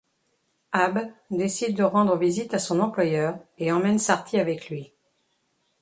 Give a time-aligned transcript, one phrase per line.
[0.71, 0.97] Ab
[1.29, 4.91] décide de rendre visite à son employeur et emmène Sarty avec lui.